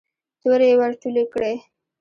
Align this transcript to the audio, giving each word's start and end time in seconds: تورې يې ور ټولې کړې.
تورې 0.41 0.67
يې 0.71 0.75
ور 0.79 0.91
ټولې 1.01 1.23
کړې. 1.33 1.53